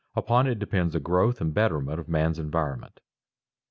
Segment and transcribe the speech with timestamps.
[0.15, 3.01] Upon it depends the growth and betterment of man's environment.